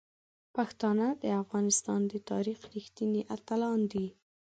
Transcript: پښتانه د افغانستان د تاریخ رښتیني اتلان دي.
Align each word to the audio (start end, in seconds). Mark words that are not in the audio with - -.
پښتانه 0.55 1.07
د 1.23 1.25
افغانستان 1.41 1.99
د 2.11 2.13
تاریخ 2.31 2.59
رښتیني 2.73 3.21
اتلان 3.35 3.79
دي. 3.91 4.07